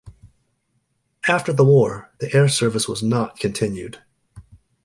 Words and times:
After 1.27 1.53
the 1.53 1.63
war, 1.63 2.09
the 2.17 2.33
air 2.33 2.47
service 2.49 2.87
was 2.87 3.03
not 3.03 3.37
continued. 3.39 4.01